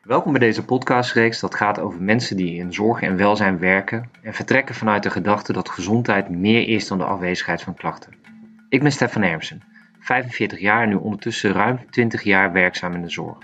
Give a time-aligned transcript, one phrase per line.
[0.00, 4.34] Welkom bij deze podcastreeks dat gaat over mensen die in zorg en welzijn werken en
[4.34, 8.14] vertrekken vanuit de gedachte dat gezondheid meer is dan de afwezigheid van klachten.
[8.68, 9.62] Ik ben Stefan Ermsen,
[9.98, 13.38] 45 jaar en nu ondertussen ruim 20 jaar werkzaam in de zorg.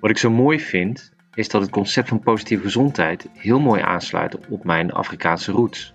[0.00, 4.48] Wat ik zo mooi vind, is dat het concept van positieve gezondheid heel mooi aansluit
[4.48, 5.92] op mijn Afrikaanse roots.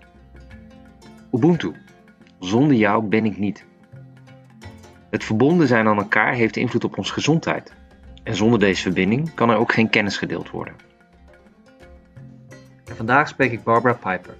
[1.31, 1.71] Ubuntu.
[2.39, 3.65] Zonder jou ben ik niet.
[5.09, 7.73] Het verbonden zijn aan elkaar heeft invloed op onze gezondheid.
[8.23, 10.75] En zonder deze verbinding kan er ook geen kennis gedeeld worden.
[12.85, 14.35] En vandaag spreek ik Barbara Piper.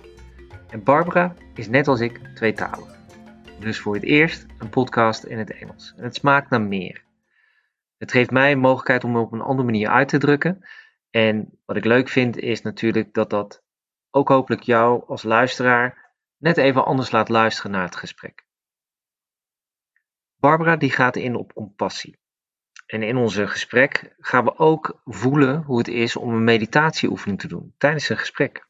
[0.70, 2.98] En Barbara is net als ik tweetalig.
[3.60, 5.94] Dus voor het eerst een podcast in het Engels.
[5.98, 7.04] En het smaakt naar meer.
[7.98, 10.66] Het geeft mij een mogelijkheid om me op een andere manier uit te drukken.
[11.10, 13.64] En wat ik leuk vind is natuurlijk dat dat
[14.12, 18.46] ook hopelijk jou als luisteraar net even anders laat luisteren naar het gesprek.
[20.36, 22.22] Barbara die gaat in op compassie.
[22.94, 27.48] En in onze gesprek gaan we ook voelen hoe het is om een meditatieoefening te
[27.48, 28.68] doen tijdens een gesprek.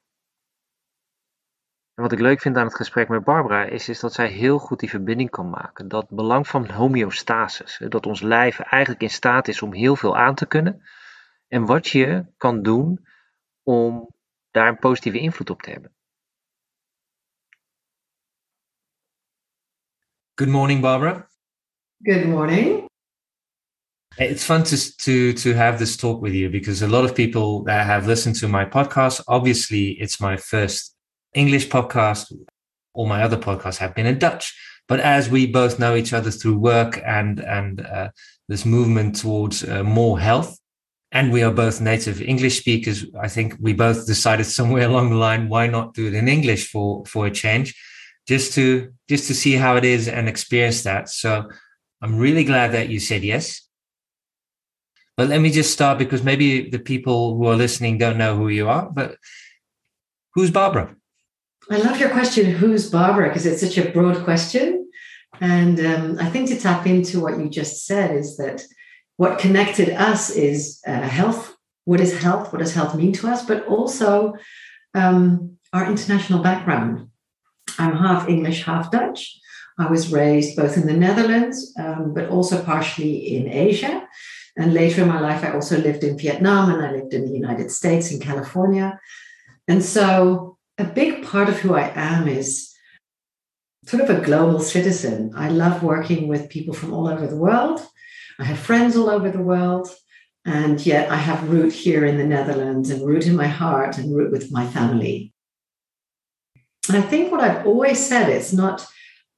[1.94, 4.60] En wat ik leuk vind aan het gesprek met Barbara is, is dat zij heel
[4.60, 5.88] goed die verbinding kan maken.
[5.88, 7.82] Dat belang van homeostasis.
[7.90, 10.84] Dat ons lijf eigenlijk in staat is om heel veel aan te kunnen.
[11.48, 13.08] En wat je kan doen
[13.64, 14.10] om
[14.52, 15.96] daar een positieve invloed op te hebben.
[20.34, 21.28] Good morning, Barbara.
[22.02, 22.92] Good morning.
[24.20, 27.64] It's fun to, to to have this talk with you because a lot of people
[27.64, 30.96] that have listened to my podcast, obviously, it's my first
[31.34, 32.32] English podcast.
[32.94, 34.54] All my other podcasts have been in Dutch.
[34.88, 38.10] But as we both know each other through work and and uh,
[38.48, 40.60] this movement towards uh, more health,
[41.12, 45.16] and we are both native English speakers, I think we both decided somewhere along the
[45.16, 47.74] line why not do it in English for for a change,
[48.28, 51.10] just to just to see how it is and experience that.
[51.10, 51.50] So
[52.00, 53.64] I'm really glad that you said yes.
[55.16, 58.48] But let me just start because maybe the people who are listening don't know who
[58.50, 58.90] you are.
[58.90, 59.18] But
[60.34, 60.96] who's Barbara?
[61.70, 63.30] I love your question, who's Barbara?
[63.30, 64.90] Because it's such a broad question.
[65.40, 68.64] And um, I think to tap into what you just said is that
[69.18, 71.56] what connected us is uh, health.
[71.86, 72.52] What is health?
[72.52, 73.46] What does health mean to us?
[73.46, 74.34] But also
[74.94, 77.10] um, our international background.
[77.78, 79.40] I'm half English, half Dutch.
[79.80, 84.08] I was raised both in the Netherlands, um, but also partially in Asia.
[84.56, 87.34] And later in my life, I also lived in Vietnam and I lived in the
[87.34, 89.00] United States, in California.
[89.68, 92.72] And so a big part of who I am is
[93.86, 95.34] sort of a global citizen.
[95.36, 97.86] I love working with people from all over the world.
[98.40, 99.90] I have friends all over the world.
[100.46, 104.16] And yet I have root here in the Netherlands and root in my heart and
[104.16, 105.34] root with my family.
[106.90, 108.86] And I think what I've always said, is not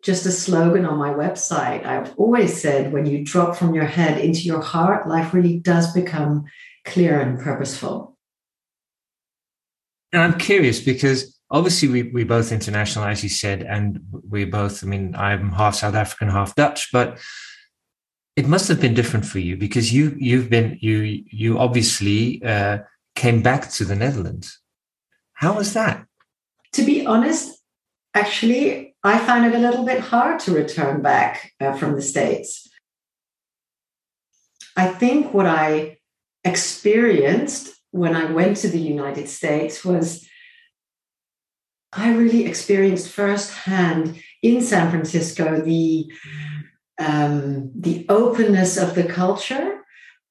[0.05, 1.83] just a slogan on my website.
[1.83, 5.91] I've always said when you drop from your head into your heart, life really does
[5.93, 6.45] become
[6.85, 8.15] clear and purposeful.
[10.13, 13.99] And I'm curious because obviously we, we both international, as you said, and
[14.29, 17.17] we both, I mean, I'm half South African, half Dutch, but
[18.35, 22.79] it must have been different for you because you you've been you you obviously uh,
[23.15, 24.59] came back to the Netherlands.
[25.33, 26.05] How was that?
[26.73, 27.57] To be honest,
[28.13, 32.67] actually, I found it a little bit hard to return back uh, from the States.
[34.75, 35.99] I think what I
[36.43, 40.27] experienced when I went to the United States was
[41.93, 46.11] I really experienced firsthand in San Francisco the
[46.97, 49.81] um, the openness of the culture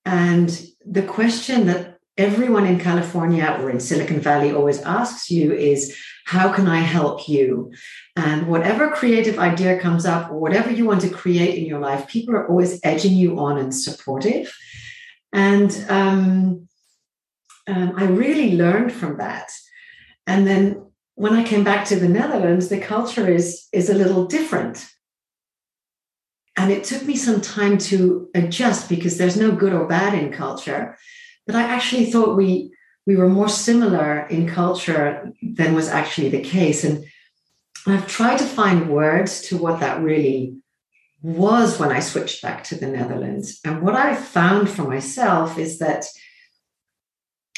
[0.04, 5.96] and the question that everyone in California or in Silicon Valley always asks you is
[6.24, 7.72] how can I help you?
[8.16, 12.08] And whatever creative idea comes up or whatever you want to create in your life,
[12.08, 14.52] people are always edging you on and supportive.
[15.32, 16.68] And um,
[17.66, 19.50] um, I really learned from that.
[20.26, 24.26] And then when I came back to the Netherlands, the culture is, is a little
[24.26, 24.86] different.
[26.56, 30.32] And it took me some time to adjust because there's no good or bad in
[30.32, 30.96] culture.
[31.46, 32.72] But I actually thought we
[33.06, 36.84] we were more similar in culture than was actually the case.
[36.84, 37.04] And
[37.86, 40.56] I've tried to find words to what that really
[41.22, 43.60] was when I switched back to the Netherlands.
[43.64, 46.06] And what I found for myself is that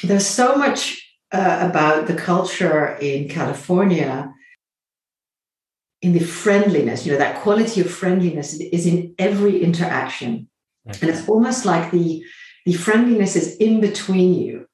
[0.03, 1.03] there's so much
[1.33, 4.33] uh, about the culture in California
[6.03, 10.49] in the friendliness, you know, that quality of friendliness is in every interaction.
[10.89, 10.99] Okay.
[11.01, 12.25] And it's almost like the,
[12.65, 14.69] the friendliness is in between you.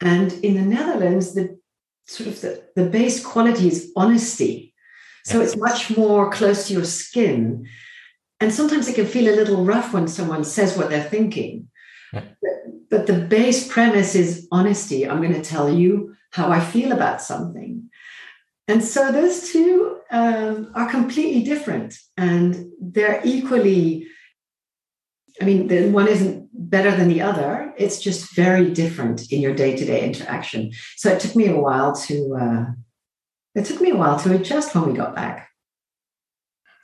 [0.00, 1.58] And in the Netherlands, the
[2.06, 4.74] sort of the, the base quality is honesty.
[5.24, 7.68] So it's much more close to your skin.
[8.40, 11.68] And sometimes it can feel a little rough when someone says what they're thinking.
[12.12, 12.36] But,
[12.90, 15.06] but the base premise is honesty.
[15.06, 17.90] I'm going to tell you how I feel about something.
[18.66, 24.06] And so those two um, are completely different and they're equally,
[25.40, 27.72] I mean, the one isn't better than the other.
[27.78, 30.72] It's just very different in your day to day interaction.
[30.96, 32.64] So it took me a while to, uh,
[33.54, 35.48] it took me a while to adjust when we got back.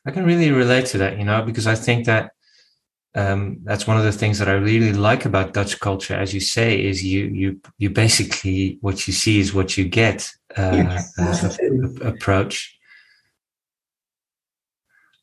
[0.06, 2.31] I can really relate to that, you know, because I think that
[3.17, 6.41] um, that's one of the things that I really like about Dutch culture, as you
[6.41, 11.19] say, is you you you basically what you see is what you get uh, yes,
[11.19, 11.56] uh,
[12.05, 12.75] approach.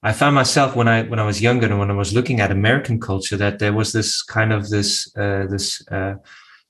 [0.03, 2.51] I found myself when I when I was younger and when I was looking at
[2.51, 6.15] American culture that there was this kind of this uh, this uh,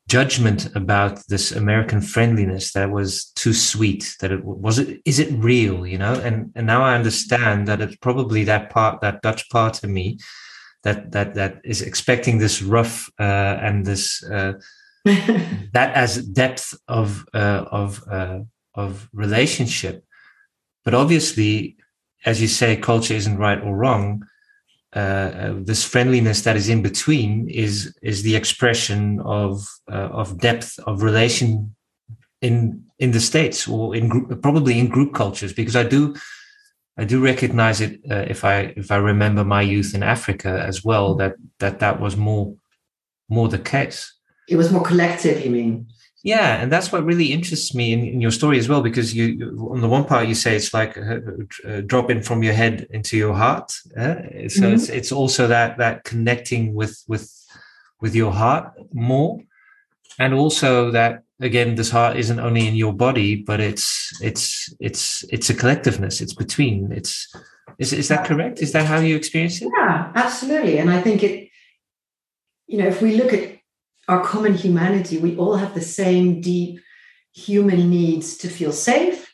[0.08, 4.16] judgment about this American friendliness that was too sweet.
[4.20, 6.14] That it was it is it real, you know?
[6.14, 10.20] And and now I understand that it's probably that part that Dutch part of me
[10.84, 14.54] that that that is expecting this rough uh, and this uh,
[15.06, 18.40] that as depth of uh, of uh,
[18.76, 20.04] of relationship.
[20.86, 21.78] But obviously,
[22.26, 24.24] as you say, culture isn't right or wrong.
[24.96, 30.80] Uh, uh, this friendliness that is in between is is the expression of of depth
[30.86, 31.76] of relation
[32.42, 36.14] in in the states or in group, probably in group cultures because I do
[36.96, 40.84] I do recognize it uh, if I if I remember my youth in Africa as
[40.84, 42.56] well that that that was more
[43.30, 44.14] more the case.
[44.48, 45.44] It was more collective.
[45.44, 45.88] You mean?
[46.24, 49.68] Yeah, and that's what really interests me in, in your story as well, because you
[49.72, 51.22] on the one part you say it's like a,
[51.66, 53.74] a drop in from your head into your heart.
[53.98, 54.16] Uh,
[54.48, 54.74] so mm-hmm.
[54.76, 57.30] it's it's also that that connecting with with
[58.00, 59.42] with your heart more,
[60.18, 65.24] and also that again this heart isn't only in your body but it's it's it's
[65.30, 67.34] it's a collectiveness it's between it's
[67.80, 71.24] is, is that correct is that how you experience it yeah absolutely and i think
[71.24, 71.50] it
[72.68, 73.53] you know if we look at
[74.08, 76.80] our common humanity we all have the same deep
[77.34, 79.34] human needs to feel safe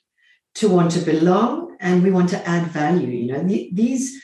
[0.56, 3.44] to want to belong and we want to add value you know?
[3.44, 4.22] These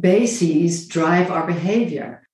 [0.00, 2.28] bases drive our behavior.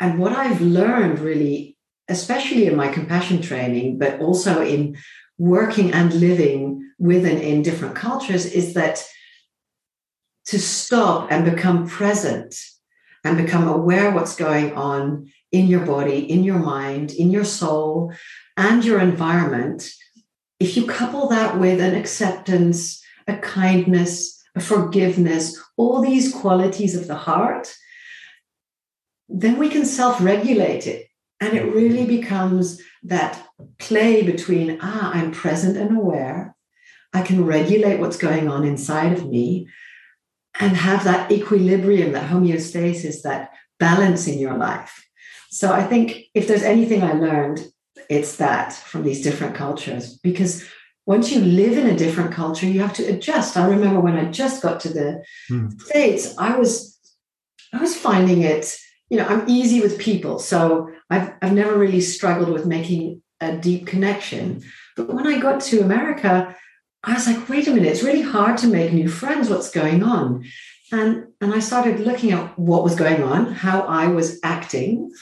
[0.00, 1.78] And what i've learned really
[2.08, 4.96] especially in my compassion training, but also in
[5.36, 9.04] working and living with and in different cultures, is that
[10.46, 12.54] to stop and become present
[13.24, 18.12] and become aware what's going on in your body, in your mind, in your soul,
[18.56, 19.90] and your environment.
[20.60, 27.06] If you couple that with an acceptance, a kindness, a forgiveness, all these qualities of
[27.06, 27.74] the heart,
[29.28, 31.08] then we can self regulate it
[31.40, 33.46] and it really becomes that
[33.78, 36.56] play between, ah, I'm present and aware.
[37.12, 39.68] I can regulate what's going on inside of me
[40.58, 45.07] and have that equilibrium, that homeostasis, that balance in your life.
[45.50, 47.66] So I think if there's anything I learned,
[48.08, 50.18] it's that from these different cultures.
[50.18, 50.64] Because
[51.06, 53.56] once you live in a different culture, you have to adjust.
[53.56, 55.70] I remember when I just got to the hmm.
[55.78, 56.98] States, I was
[57.72, 58.78] I was finding it
[59.10, 60.38] you know, I'm easy with people.
[60.38, 64.62] So I've, I've never really struggled with making a deep connection.
[64.96, 66.54] But when I got to America,
[67.04, 69.48] I was like, wait a minute, it's really hard to make new friends.
[69.48, 70.44] What's going on?
[70.90, 75.12] And, and I started looking at what was going on, how I was acting.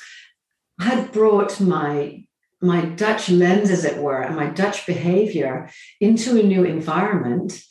[0.78, 2.24] Had brought my
[2.62, 5.68] my Dutch lens, as it were, and my Dutch behavior
[6.00, 7.62] into a new environment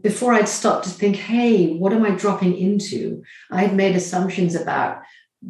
[0.00, 3.22] before I'd stopped to think, hey, what am I dropping into?
[3.50, 5.02] I had made assumptions about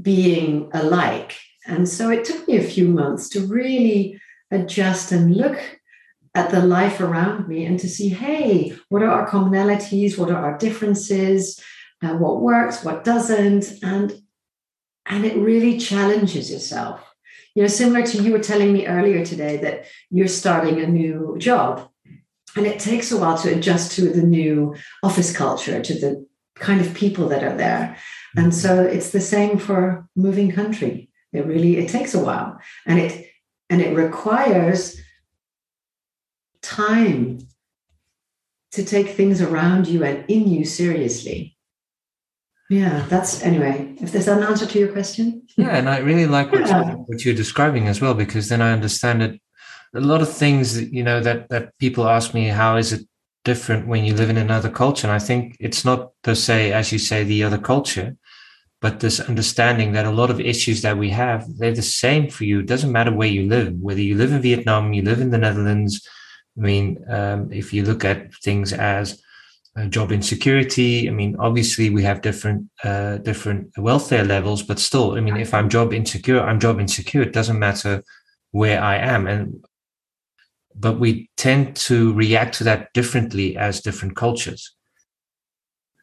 [0.03, 1.37] being alike.
[1.67, 5.59] And so it took me a few months to really adjust and look
[6.35, 10.17] at the life around me and to see, hey, what are our commonalities?
[10.17, 11.61] What are our differences?
[12.03, 12.85] Uh, what works?
[12.85, 13.83] What doesn't?
[13.83, 14.21] And
[15.07, 17.01] and it really challenges yourself.
[17.55, 21.37] You know, similar to you were telling me earlier today that you're starting a new
[21.39, 21.89] job
[22.57, 26.81] and it takes a while to adjust to the new office culture to the kind
[26.81, 27.97] of people that are there.
[28.37, 31.11] And so it's the same for moving country.
[31.33, 33.31] It really it takes a while and it
[33.69, 35.01] and it requires
[36.61, 37.39] time
[38.73, 41.57] to take things around you and in you seriously
[42.71, 45.43] yeah that's anyway if there's an answer to your question.
[45.57, 46.95] Yeah and i really like what, yeah.
[46.95, 49.41] what you're describing as well because then i understand it.
[49.93, 53.03] A lot of things that you know that that people ask me how is it
[53.45, 55.09] different when you live in another culture?
[55.09, 58.17] And i think it's not per se as you say the other culture
[58.81, 62.45] but this understanding that a lot of issues that we have they're the same for
[62.45, 62.61] you.
[62.61, 65.39] It doesn't matter where you live whether you live in vietnam you live in the
[65.39, 66.07] netherlands.
[66.57, 69.21] I mean um, if you look at things as
[69.77, 71.09] uh, job insecurity.
[71.09, 75.55] I mean, obviously we have different uh, different welfare levels, but still, I mean, if
[75.55, 77.23] I'm job insecure, I'm job insecure.
[77.23, 78.03] It doesn't matter
[78.51, 79.65] where I am, and
[80.75, 84.75] but we tend to react to that differently as different cultures.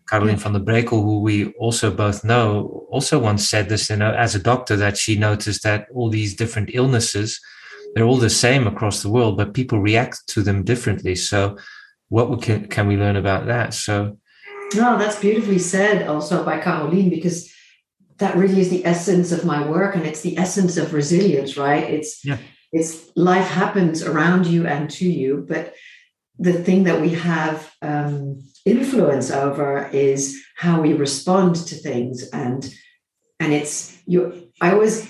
[0.10, 4.14] Caroline van der Brekel, who we also both know, also once said this, you know,
[4.14, 7.40] as a doctor, that she noticed that all these different illnesses,
[7.94, 11.16] they're all the same across the world, but people react to them differently.
[11.16, 11.58] So
[12.10, 13.74] what can, can we learn about that?
[13.74, 14.18] So,
[14.76, 17.52] no, that's beautifully said also by Caroline, because
[18.18, 21.84] that really is the essence of my work and it's the essence of resilience, right?
[21.84, 22.38] It's, yeah.
[22.72, 25.74] it's life happens around you and to you, but
[26.40, 32.74] the thing that we have um, influence over is how we respond to things and
[33.40, 35.08] and it's you i always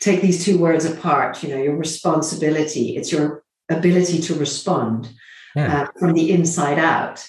[0.00, 5.08] take these two words apart you know your responsibility it's your ability to respond
[5.56, 5.82] yeah.
[5.82, 7.26] uh, from the inside out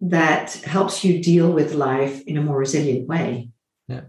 [0.00, 3.50] that helps you deal with life in a more resilient way.
[3.88, 4.02] Yeah,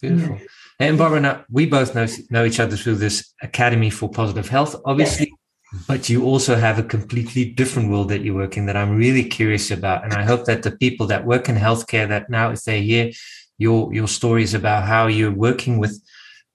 [0.00, 0.36] beautiful.
[0.36, 0.46] Yeah.
[0.80, 5.32] And Barbara, we both know, know each other through this Academy for Positive Health, obviously,
[5.72, 5.84] yes.
[5.86, 9.24] but you also have a completely different world that you work in that I'm really
[9.24, 10.04] curious about.
[10.04, 13.12] And I hope that the people that work in healthcare, that now if they hear
[13.58, 16.02] your your stories about how you're working with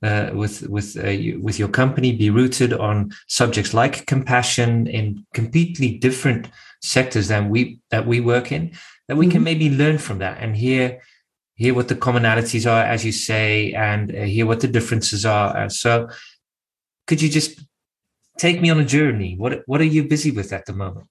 [0.03, 5.25] uh, with with uh, you, with your company be rooted on subjects like compassion in
[5.33, 6.49] completely different
[6.81, 8.71] sectors than we that we work in
[9.07, 9.33] that we mm-hmm.
[9.33, 11.01] can maybe learn from that and hear
[11.55, 15.57] hear what the commonalities are as you say and uh, hear what the differences are.
[15.57, 16.07] Uh, so
[17.05, 17.59] could you just
[18.37, 19.35] take me on a journey?
[19.35, 21.09] What what are you busy with at the moment?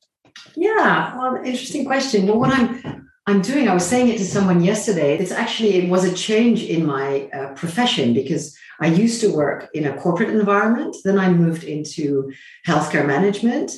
[0.57, 2.27] Yeah well interesting question.
[2.27, 5.19] Well what i'm I'm doing, I was saying it to someone yesterday.
[5.19, 9.69] It's actually, it was a change in my uh, profession because I used to work
[9.75, 10.97] in a corporate environment.
[11.05, 12.33] Then I moved into
[12.67, 13.73] healthcare management.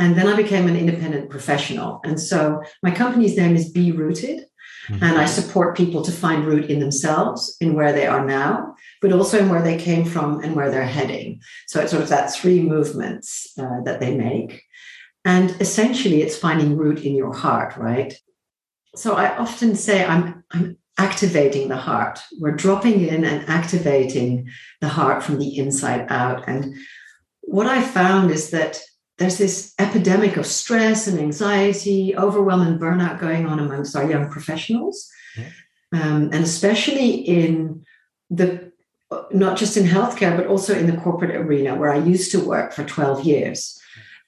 [0.00, 2.00] And then I became an independent professional.
[2.02, 4.40] And so my company's name is Be Rooted.
[4.88, 5.04] Mm-hmm.
[5.04, 9.12] And I support people to find root in themselves, in where they are now, but
[9.12, 11.40] also in where they came from and where they're heading.
[11.68, 14.64] So it's sort of that three movements uh, that they make.
[15.24, 18.12] And essentially, it's finding root in your heart, right?
[18.96, 22.20] So I often say I'm I'm activating the heart.
[22.40, 24.48] We're dropping in and activating
[24.80, 26.48] the heart from the inside out.
[26.48, 26.74] And
[27.42, 28.80] what I found is that
[29.18, 34.30] there's this epidemic of stress and anxiety, overwhelm and burnout going on amongst our young
[34.30, 35.50] professionals, yeah.
[35.92, 37.84] um, and especially in
[38.30, 38.72] the
[39.30, 42.72] not just in healthcare but also in the corporate arena where I used to work
[42.72, 43.78] for 12 years.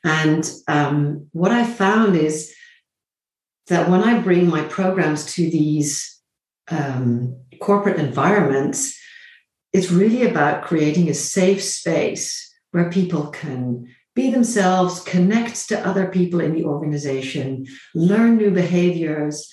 [0.05, 2.55] And um, what I found is
[3.69, 6.21] that when I bring my programs to these
[6.71, 8.99] um, corporate environments,
[9.73, 16.09] it's really about creating a safe space where people can be themselves, connect to other
[16.09, 19.49] people in the organization, learn new behaviors.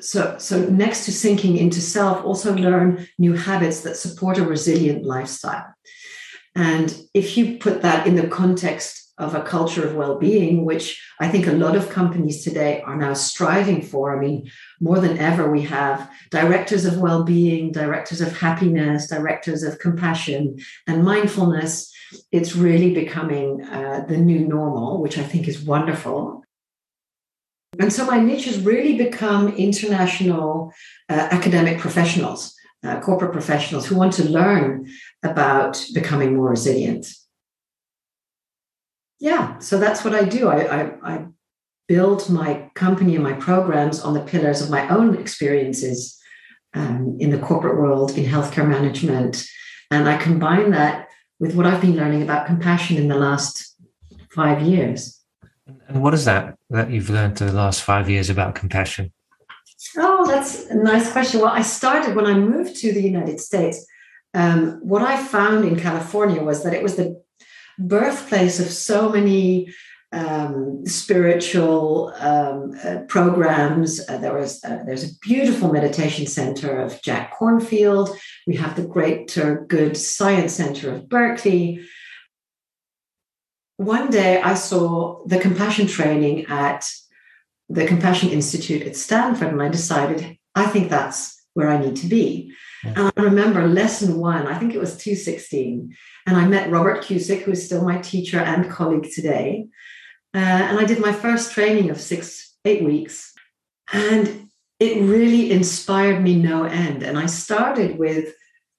[0.00, 5.04] So, so next to sinking into self, also learn new habits that support a resilient
[5.04, 5.74] lifestyle.
[6.54, 10.86] And if you put that in the context of a culture of well-being which
[11.20, 14.16] i think a lot of companies today are now striving for.
[14.16, 14.50] I mean
[14.80, 20.40] more than ever we have directors of well-being directors of happiness directors of compassion
[20.88, 21.92] and mindfulness.
[22.32, 26.18] It's really becoming uh, the new normal which i think is wonderful.
[27.78, 30.72] And so my niche has really become international
[31.08, 32.40] uh, academic professionals
[32.82, 34.88] uh, corporate professionals who want to learn
[35.22, 37.06] about becoming more resilient
[39.20, 40.48] yeah, so that's what I do.
[40.48, 41.26] I, I, I
[41.86, 46.18] build my company and my programs on the pillars of my own experiences
[46.72, 49.44] um, in the corporate world, in healthcare management.
[49.90, 51.08] And I combine that
[51.38, 53.76] with what I've been learning about compassion in the last
[54.30, 55.20] five years.
[55.88, 59.12] And what is that that you've learned in the last five years about compassion?
[59.96, 61.40] Oh, that's a nice question.
[61.40, 63.84] Well, I started when I moved to the United States.
[64.32, 67.20] Um, what I found in California was that it was the
[67.80, 69.72] birthplace of so many
[70.12, 74.00] um, spiritual um, uh, programs.
[74.08, 78.16] Uh, there was uh, there's a beautiful meditation center of Jack Kornfield.
[78.46, 81.80] We have the Greater Good Science Center of Berkeley.
[83.76, 86.90] One day I saw the compassion training at
[87.68, 92.06] the Compassion Institute at Stanford, and I decided I think that's where I need to
[92.06, 92.52] be.
[92.82, 95.94] And I remember lesson one, I think it was 216.
[96.26, 99.66] And I met Robert Cusick, who is still my teacher and colleague today.
[100.34, 103.34] Uh, and I did my first training of six, eight weeks.
[103.92, 107.02] And it really inspired me no end.
[107.02, 108.32] And I started with,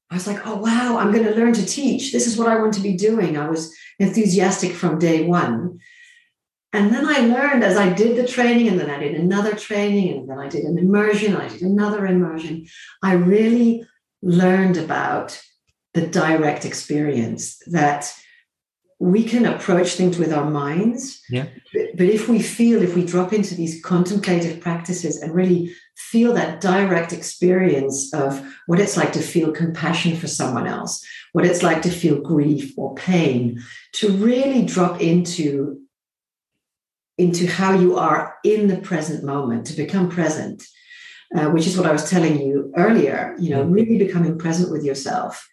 [0.10, 2.12] I was like, oh, wow, I'm going to learn to teach.
[2.12, 3.38] This is what I want to be doing.
[3.38, 5.80] I was enthusiastic from day one.
[6.74, 10.18] And then I learned as I did the training, and then I did another training,
[10.18, 12.66] and then I did an immersion, I did another immersion.
[13.04, 13.86] I really
[14.22, 15.42] learned about
[15.94, 18.14] the direct experience that
[19.02, 21.24] we can approach things with our minds.
[21.28, 21.48] Yeah.
[21.74, 26.34] But, but if we feel, if we drop into these contemplative practices and really feel
[26.36, 31.64] that direct experience of what it's like to feel compassion for someone else, what it's
[31.64, 33.60] like to feel grief or pain,
[33.94, 35.80] to really drop into
[37.18, 40.64] into how you are in the present moment, to become present,
[41.36, 44.84] uh, which is what I was telling you earlier, you know, really becoming present with
[44.84, 45.48] yourself.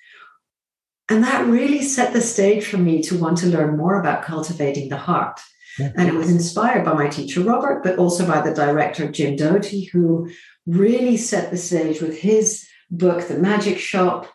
[1.09, 4.89] And that really set the stage for me to want to learn more about cultivating
[4.89, 5.41] the heart.
[5.79, 5.93] Yeah.
[5.97, 9.85] And it was inspired by my teacher, Robert, but also by the director, Jim Doty,
[9.85, 10.29] who
[10.67, 14.29] really set the stage with his book, The Magic Shop,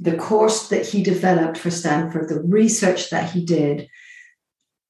[0.00, 3.88] the course that he developed for Stanford, the research that he did.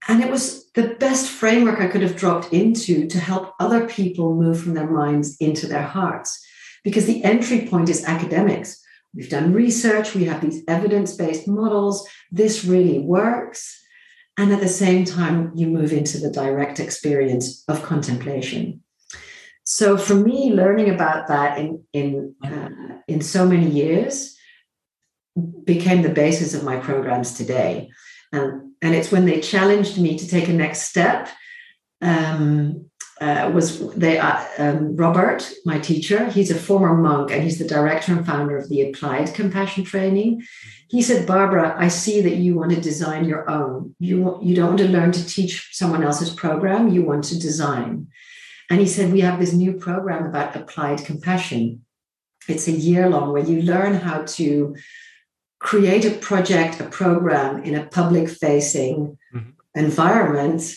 [0.09, 4.35] And it was the best framework I could have dropped into to help other people
[4.35, 6.45] move from their minds into their hearts.
[6.83, 8.83] Because the entry point is academics.
[9.15, 12.07] We've done research, we have these evidence based models.
[12.31, 13.81] This really works.
[14.37, 18.83] And at the same time, you move into the direct experience of contemplation.
[19.63, 22.69] So for me, learning about that in, in, uh,
[23.07, 24.37] in so many years
[25.65, 27.91] became the basis of my programs today.
[28.35, 31.29] Um, and it's when they challenged me to take a next step
[32.03, 36.29] um, uh, was they uh, um, Robert, my teacher.
[36.29, 40.43] He's a former monk and he's the director and founder of the Applied Compassion Training.
[40.89, 43.95] He said, "Barbara, I see that you want to design your own.
[44.01, 46.89] You you don't want to learn to teach someone else's program.
[46.89, 48.09] You want to design."
[48.69, 51.85] And he said, "We have this new program about applied compassion.
[52.49, 54.75] It's a year long where you learn how to."
[55.65, 59.51] Create a project, a program in a public facing mm-hmm.
[59.75, 60.75] environment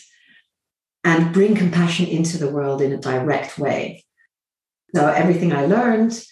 [1.04, 4.06] and bring compassion into the world in a direct way.
[4.96, 6.24] So, everything I learned,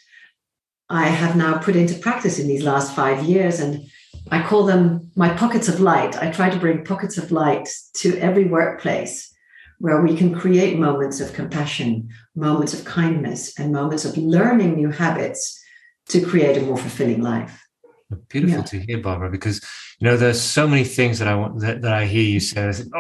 [0.90, 3.60] I have now put into practice in these last five years.
[3.60, 3.88] And
[4.32, 6.16] I call them my pockets of light.
[6.16, 9.34] I try to bring pockets of light to every workplace
[9.80, 14.92] where we can create moments of compassion, moments of kindness, and moments of learning new
[14.92, 15.62] habits
[16.08, 17.65] to create a more fulfilling life.
[18.30, 18.64] Beautiful yeah.
[18.64, 19.62] to hear, Barbara, because
[20.00, 22.68] you know there's so many things that I want that, that I hear you say.
[22.68, 23.00] I say, oh,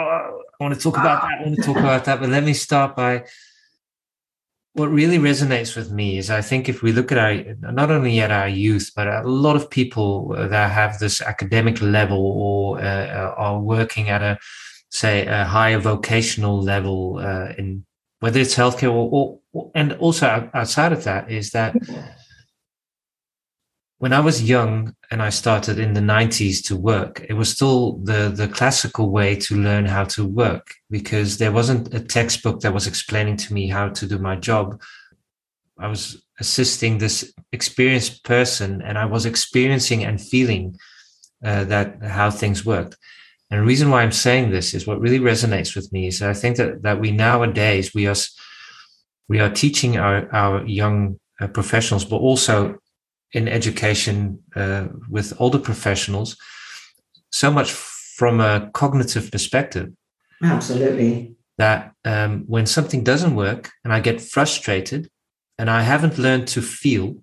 [0.60, 1.39] I want to talk about that.
[1.39, 2.20] I want to talk about that.
[2.20, 3.26] But let me start by
[4.74, 8.20] what really resonates with me is I think if we look at our not only
[8.20, 13.34] at our youth, but a lot of people that have this academic level or uh,
[13.38, 14.39] are working at a
[14.89, 17.86] say a higher vocational level uh, in
[18.22, 21.76] whether it's healthcare or, or and also outside of that is that
[23.97, 27.97] when I was young and I started in the 90s to work, it was still
[28.03, 32.73] the, the classical way to learn how to work because there wasn't a textbook that
[32.73, 34.81] was explaining to me how to do my job.
[35.79, 40.77] I was assisting this experienced person and I was experiencing and feeling
[41.43, 42.97] uh, that how things worked.
[43.49, 46.34] And the reason why I'm saying this is what really resonates with me is I
[46.34, 48.15] think that, that we nowadays, we are,
[49.29, 52.77] we are teaching our, our young uh, professionals, but also
[53.33, 56.38] in education uh, with older professionals
[57.31, 59.91] so much from a cognitive perspective.
[60.41, 61.35] Absolutely.
[61.57, 65.09] That um, when something doesn't work and I get frustrated
[65.57, 67.17] and I haven't learned to feel,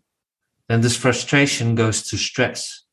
[0.69, 2.85] then this frustration goes to stress.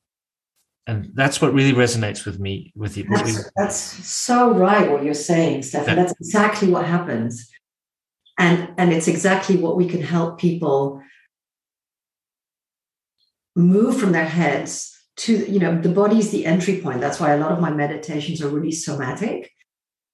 [0.87, 3.05] And that's what really resonates with me with you.
[3.09, 5.89] That's, that's so right what you're saying, Stefan.
[5.89, 6.03] Yeah.
[6.03, 7.49] That's exactly what happens.
[8.37, 11.01] And and it's exactly what we can help people
[13.55, 17.01] move from their heads to you know the body is the entry point.
[17.01, 19.51] That's why a lot of my meditations are really somatic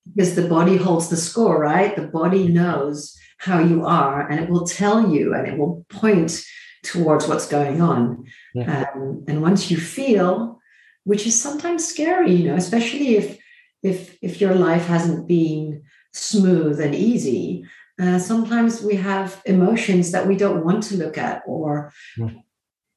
[0.08, 1.95] because the body holds the score right?
[1.95, 6.43] The body knows how you are and it will tell you and it will point
[6.84, 8.26] towards what's going on.
[8.54, 8.86] Yeah.
[8.95, 10.60] um, and once you feel
[11.04, 13.38] which is sometimes scary you know especially if
[13.84, 17.63] if if your life hasn't been smooth and easy
[18.02, 22.30] uh, sometimes we have emotions that we don't want to look at or yeah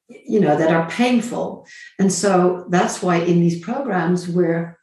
[0.09, 1.67] you know that are painful.
[1.97, 4.77] And so that's why in these programs we're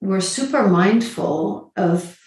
[0.00, 2.18] we're super mindful of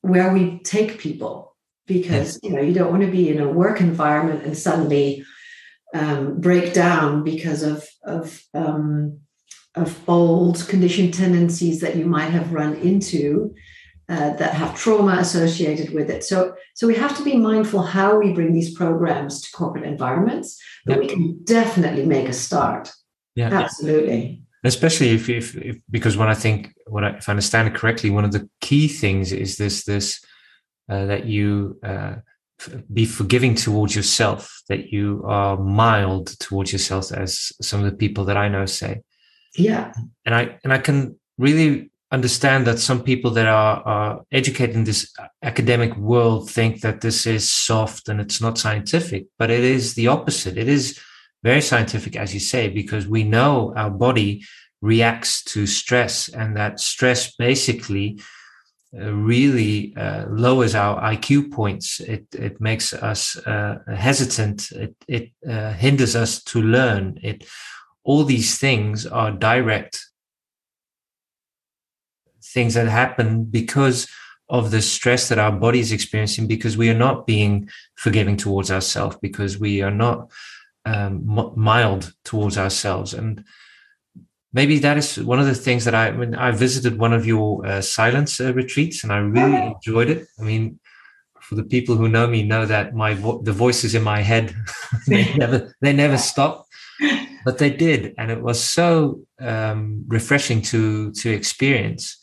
[0.00, 1.56] where we take people.
[1.86, 5.24] Because you know you don't want to be in a work environment and suddenly
[5.94, 9.18] um, break down because of of um,
[9.74, 13.54] of old conditioned tendencies that you might have run into
[14.08, 16.24] uh, that have trauma associated with it.
[16.24, 20.60] So, so we have to be mindful how we bring these programs to corporate environments,
[20.84, 22.92] but we can definitely make a start.
[23.34, 24.42] Yeah, absolutely.
[24.64, 28.10] especially if, if, if because when I think when I, if I understand it correctly,
[28.10, 30.22] one of the key things is this this
[30.88, 32.16] uh, that you uh,
[32.92, 38.24] be forgiving towards yourself, that you are mild towards yourself, as some of the people
[38.26, 39.02] that I know say.
[39.56, 39.92] Yeah,
[40.26, 44.84] and I and I can really understand that some people that are, are educated in
[44.84, 49.94] this academic world think that this is soft and it's not scientific, but it is
[49.94, 50.58] the opposite.
[50.58, 51.00] It is
[51.42, 54.44] very scientific, as you say, because we know our body
[54.82, 58.20] reacts to stress, and that stress basically
[58.94, 62.00] uh, really uh, lowers our IQ points.
[62.00, 64.70] It it makes us uh, hesitant.
[64.72, 67.18] It it uh, hinders us to learn.
[67.22, 67.46] It
[68.04, 70.04] all these things are direct
[72.52, 74.08] things that happen because
[74.48, 78.70] of the stress that our body is experiencing because we are not being forgiving towards
[78.70, 80.30] ourselves because we are not
[80.84, 81.22] um,
[81.56, 83.14] mild towards ourselves.
[83.14, 83.44] And
[84.52, 87.64] maybe that is one of the things that i when i visited one of your
[87.64, 90.26] uh, silence uh, retreats and i really enjoyed it.
[90.38, 90.78] I mean
[91.40, 94.54] for the people who know me know that my vo- the voices in my head
[95.06, 96.66] they never they never stop
[97.44, 98.14] but they did.
[98.18, 102.21] And it was so um, refreshing to to experience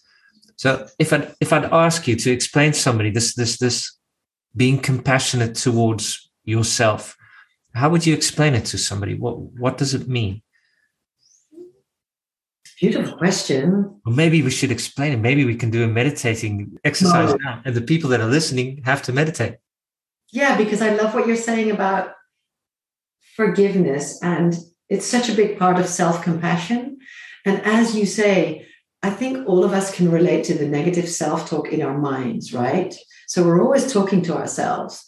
[0.61, 0.67] so
[1.03, 3.77] if i if I'd ask you to explain to somebody this this this
[4.61, 6.05] being compassionate towards
[6.43, 7.15] yourself
[7.73, 9.15] how would you explain it to somebody?
[9.15, 10.41] What what does it mean?
[12.79, 13.99] Beautiful question.
[14.05, 15.17] Well, maybe we should explain it.
[15.17, 17.37] Maybe we can do a meditating exercise no.
[17.43, 19.57] now, and the people that are listening have to meditate.
[20.31, 22.13] Yeah, because I love what you're saying about
[23.35, 26.99] forgiveness, and it's such a big part of self compassion.
[27.45, 28.67] And as you say,
[29.01, 32.53] I think all of us can relate to the negative self talk in our minds,
[32.53, 32.93] right?
[33.27, 35.05] So we're always talking to ourselves.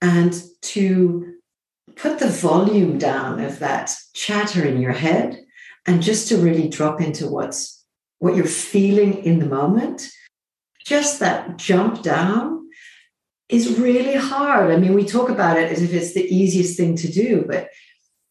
[0.00, 1.34] And to
[1.96, 5.44] put the volume down of that chatter in your head
[5.86, 7.84] and just to really drop into what's
[8.18, 10.08] what you're feeling in the moment
[10.84, 12.66] just that jump down
[13.48, 16.96] is really hard i mean we talk about it as if it's the easiest thing
[16.96, 17.68] to do but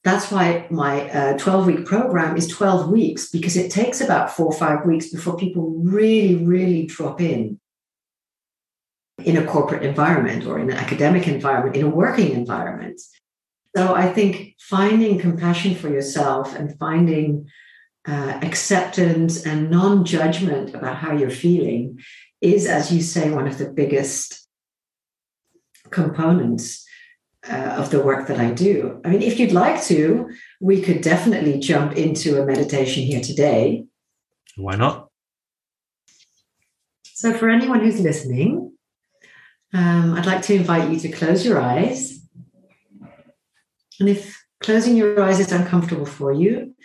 [0.04, 4.48] that's why my uh, 12 week program is 12 weeks because it takes about four
[4.48, 7.60] or five weeks before people really really drop in.
[9.24, 13.00] In a corporate environment or in an academic environment in a working environment.
[13.76, 17.48] So I think finding compassion for yourself and finding
[18.08, 22.00] uh, acceptance and non judgment about how you're feeling
[22.42, 24.48] is, as you say, one of the biggest
[25.90, 26.83] components
[27.50, 29.02] uh, of the work that I do.
[29.04, 30.30] I mean, if you'd like to,
[30.62, 33.86] we could definitely jump into a meditation here today.
[34.56, 35.10] Why not?
[37.04, 38.74] So, for anyone who's listening,
[39.74, 42.24] um, I'd like to invite you to close your eyes
[44.00, 46.76] and if closing your eyes is uncomfortable for you,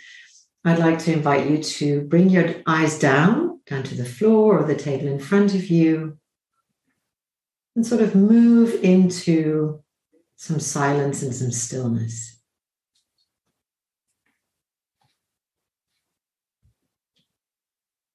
[0.64, 4.66] I'd like to invite you to bring your eyes down, down to the floor or
[4.66, 6.18] the table in front of you,
[7.75, 9.83] and sort of move into
[10.38, 12.40] some silence and some stillness.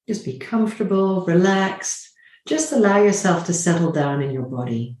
[0.08, 2.10] Just be comfortable, relaxed.
[2.48, 4.96] Just allow yourself to settle down in your body.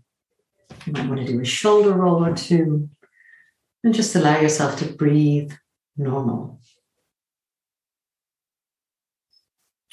[0.84, 2.90] You might want to do a shoulder roll or two.
[3.82, 5.52] And just allow yourself to breathe
[5.96, 6.60] normal.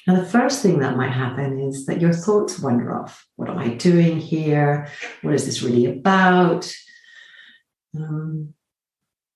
[0.05, 3.25] Now, the first thing that might happen is that your thoughts wander off.
[3.37, 4.89] What am I doing here?
[5.21, 6.73] What is this really about?
[7.95, 8.53] Um,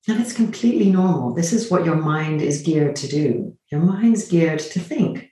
[0.08, 1.34] and it's completely normal.
[1.34, 3.58] This is what your mind is geared to do.
[3.72, 5.32] Your mind's geared to think.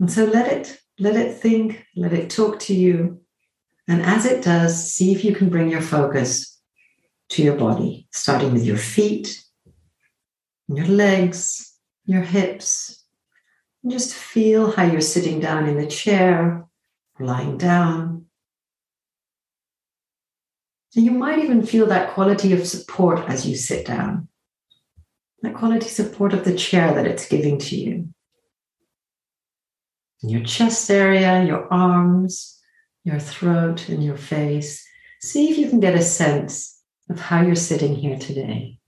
[0.00, 3.20] And so let it, let it think, let it talk to you.
[3.86, 6.58] And as it does, see if you can bring your focus
[7.30, 9.42] to your body, starting with your feet,
[10.68, 11.74] your legs,
[12.06, 13.04] your hips.
[13.82, 16.64] And just feel how you're sitting down in the chair,
[17.20, 18.13] lying down.
[20.96, 24.28] And you might even feel that quality of support as you sit down,
[25.42, 28.08] that quality support of the chair that it's giving to you.
[30.22, 32.60] Your chest area, your arms,
[33.02, 34.86] your throat, and your face.
[35.20, 36.80] See if you can get a sense
[37.10, 38.78] of how you're sitting here today.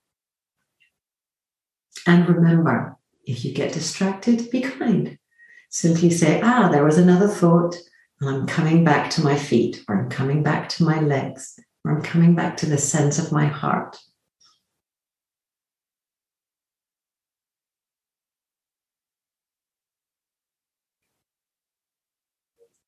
[2.07, 5.19] And remember, if you get distracted, be kind.
[5.71, 7.77] Simply say, ah, there was another thought,
[8.21, 12.03] and I'm coming back to my feet, or I'm coming back to my legs, I'm
[12.03, 13.97] coming back to the sense of my heart.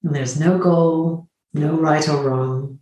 [0.02, 2.78] And there's no goal, no right or wrong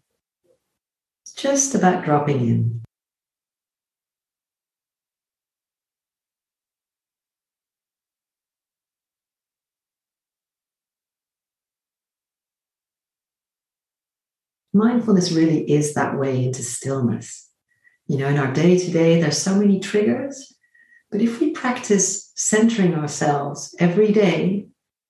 [1.26, 2.85] it's just about dropping in.
[14.76, 17.50] Mindfulness really is that way into stillness.
[18.06, 20.54] You know, in our day to day, there's so many triggers.
[21.10, 24.66] But if we practice centering ourselves every day,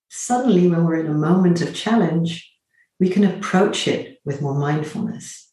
[0.08, 2.50] suddenly when we're in a moment of challenge,
[2.98, 5.50] we can approach it with more mindfulness.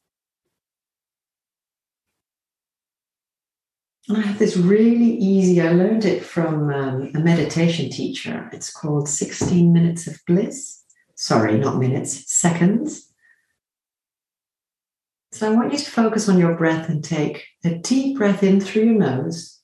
[4.10, 8.50] And I have this really easy, I learned it from um, a meditation teacher.
[8.52, 10.84] It's called 16 Minutes of Bliss.
[11.16, 13.13] Sorry, not minutes, seconds.
[15.34, 18.62] So I want you to focus on your breath and take a deep breath in
[18.62, 19.60] through your nose.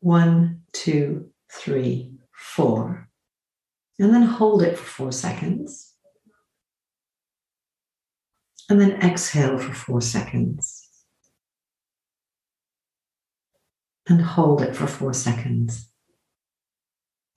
[0.00, 3.10] One, two, three, four.
[3.98, 5.92] And then hold it for four seconds.
[8.70, 10.88] And then exhale for four seconds.
[14.08, 15.90] and hold it for four seconds.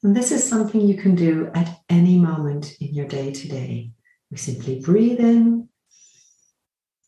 [0.03, 3.91] And this is something you can do at any moment in your day to day.
[4.31, 5.67] We simply breathe in,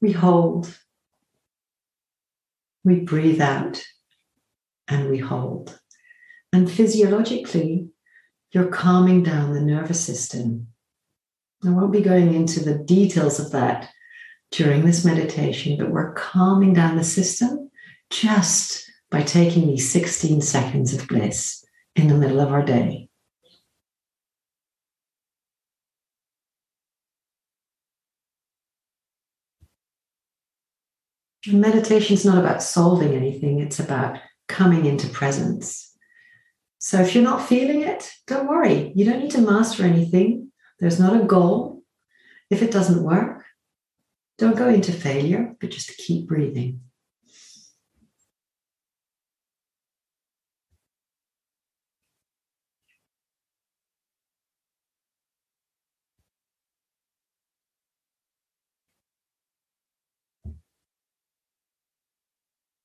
[0.04, 0.78] we hold,
[2.84, 3.82] we breathe out,
[4.90, 5.80] and we hold.
[6.52, 7.88] And physiologically,
[8.52, 10.68] you're calming down the nervous system.
[11.66, 13.90] I won't be going into the details of that
[14.52, 17.72] during this meditation, but we're calming down the system
[18.10, 21.64] just by taking these 16 seconds of bliss
[21.96, 23.08] in the middle of our day.
[31.48, 35.94] Meditation is not about solving anything, it's about coming into presence.
[36.80, 38.92] So if you're not feeling it, don't worry.
[38.96, 40.52] You don't need to master anything.
[40.80, 41.84] There's not a goal.
[42.50, 43.44] If it doesn't work,
[44.38, 46.82] don't go into failure, but just keep breathing.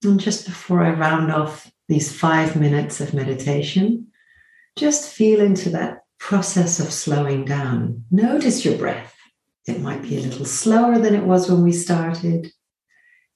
[0.05, 4.09] And just before I round off these five minutes of meditation,
[4.77, 8.05] just feel into that process of slowing down.
[8.11, 9.15] Notice your breath.
[9.67, 12.53] It might be a little slower than it was when we started.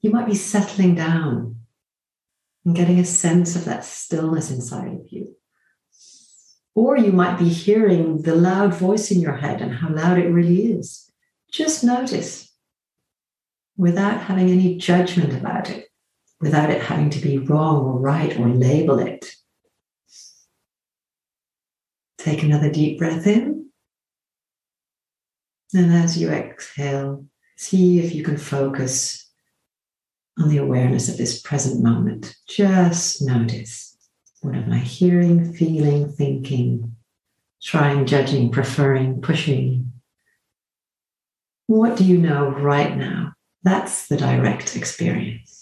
[0.01, 1.57] You might be settling down
[2.65, 5.35] and getting a sense of that stillness inside of you.
[6.75, 10.29] Or you might be hearing the loud voice in your head and how loud it
[10.29, 11.11] really is.
[11.51, 12.51] Just notice
[13.77, 15.89] without having any judgment about it
[16.43, 19.35] without it having to be wrong or right or label it.
[22.19, 23.71] Take another deep breath in.
[25.73, 27.25] And as you exhale,
[27.57, 29.31] see if you can focus
[30.39, 32.35] on the awareness of this present moment.
[32.49, 33.97] Just notice
[34.41, 36.97] what am I hearing, feeling, thinking,
[37.63, 39.93] trying, judging, preferring, pushing.
[41.69, 43.35] What do you know right now?
[43.63, 45.62] That's the direct experience.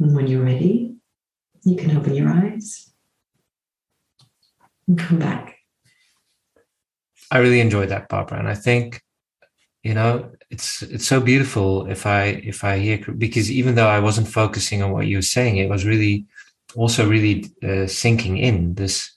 [0.00, 0.96] And when you're ready,
[1.64, 2.92] you can open your eyes
[4.86, 5.56] and come back.
[7.30, 9.02] I really enjoyed that, Barbara, and I think
[9.82, 14.00] you know it's it's so beautiful if I if I hear because even though I
[14.00, 16.26] wasn't focusing on what you were saying, it was really
[16.74, 19.12] also really uh, sinking in this.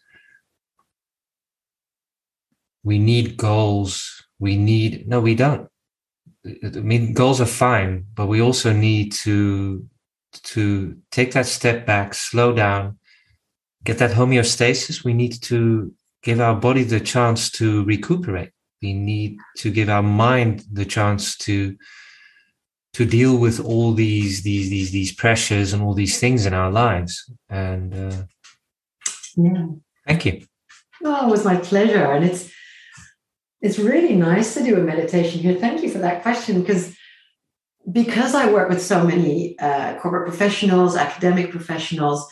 [2.83, 4.25] We need goals.
[4.39, 5.69] We need no, we don't.
[6.45, 9.85] I mean, goals are fine, but we also need to
[10.31, 12.97] to take that step back, slow down,
[13.83, 15.03] get that homeostasis.
[15.03, 18.51] We need to give our body the chance to recuperate.
[18.81, 21.75] We need to give our mind the chance to
[22.93, 26.71] to deal with all these these these these pressures and all these things in our
[26.71, 27.31] lives.
[27.49, 28.23] And uh,
[29.37, 29.65] yeah,
[30.07, 30.45] thank you.
[31.03, 32.51] Oh, it was my pleasure, and it's
[33.61, 35.55] it's really nice to do a meditation here.
[35.55, 36.95] Thank you for that question because
[37.89, 42.27] because I work with so many uh, corporate professionals, academic professionals,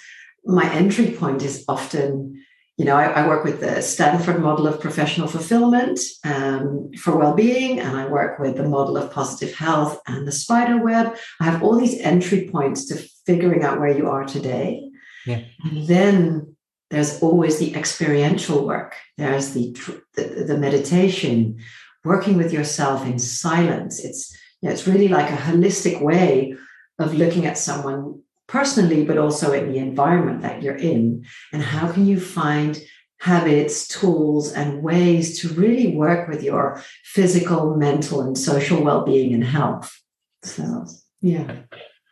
[0.45, 2.43] my entry point is often,
[2.77, 7.79] you know, I, I work with the Stanford model of professional fulfillment um, for well-being,
[7.79, 11.17] and I work with the model of positive health and the spider web.
[11.41, 14.89] I have all these entry points to figuring out where you are today.
[15.25, 15.41] Yeah.
[15.63, 16.55] And then
[16.89, 18.95] there's always the experiential work.
[19.17, 19.75] There's the,
[20.15, 21.59] the the meditation,
[22.03, 24.03] working with yourself in silence.
[24.03, 26.56] It's yeah, it's really like a holistic way
[27.00, 31.26] of looking at someone personally, but also in the environment that you're in.
[31.54, 32.82] And how can you find
[33.19, 39.34] habits, tools, and ways to really work with your physical, mental, and social well being
[39.34, 40.02] and health?
[40.43, 40.86] So,
[41.22, 41.62] yeah.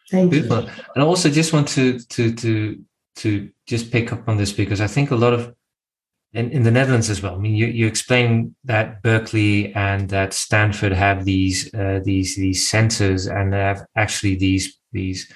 [0.10, 0.64] Thank Beautiful.
[0.64, 0.70] you.
[0.96, 2.82] And I also just want to to to
[3.18, 5.54] to just pick up on this because I think a lot of
[6.34, 7.36] in, in the Netherlands as well.
[7.36, 12.68] I mean, you, you explain that Berkeley and that Stanford have these uh, these these
[12.68, 15.32] centers and they have actually these these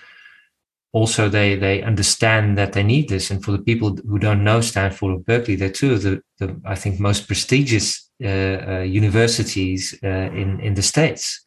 [0.93, 3.31] also they they understand that they need this.
[3.31, 6.59] And for the people who don't know Stanford or Berkeley, they're two of the, the
[6.65, 11.43] I think most prestigious uh, uh, universities uh, in in the states.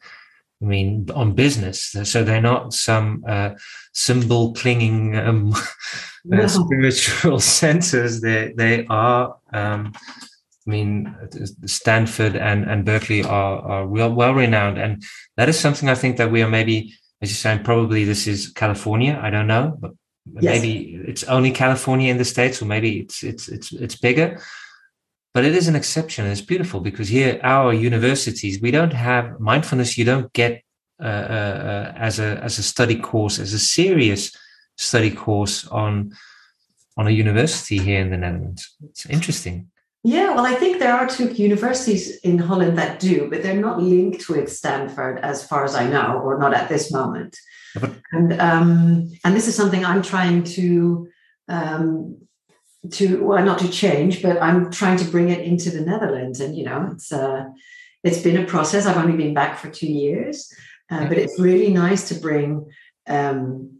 [0.61, 1.95] I mean, on business.
[2.03, 3.51] So they're not some uh,
[3.93, 5.53] symbol clinging um,
[6.25, 6.47] no.
[6.47, 8.21] spiritual centers.
[8.21, 9.37] They they are.
[9.51, 9.93] Um,
[10.67, 11.15] I mean,
[11.65, 15.03] Stanford and, and Berkeley are, are well, well renowned, and
[15.37, 16.91] that is something I think that we are maybe,
[17.21, 19.19] as you're saying, probably this is California.
[19.21, 19.91] I don't know, but
[20.41, 20.43] yes.
[20.43, 24.41] maybe it's only California in the states, or maybe it's it's it's it's bigger
[25.35, 26.25] but it is an exception.
[26.25, 29.97] It's beautiful because here, our universities, we don't have mindfulness.
[29.97, 30.63] You don't get
[30.97, 34.31] uh, uh, uh, as a as a study course, as a serious
[34.77, 36.13] study course on
[36.95, 38.77] on a university here in the Netherlands.
[38.85, 39.69] It's interesting.
[40.05, 43.81] Yeah, well, I think there are two universities in Holland that do, but they're not
[43.81, 47.35] linked with Stanford, as far as I know, or not at this moment.
[48.13, 51.09] and um, and this is something I'm trying to
[51.49, 52.24] um,
[52.89, 56.55] to well not to change but i'm trying to bring it into the netherlands and
[56.57, 57.45] you know it's uh
[58.03, 58.85] it's been a process.
[58.85, 60.53] I've only been back for two years
[60.91, 62.69] uh, but it's really nice to bring
[63.07, 63.71] um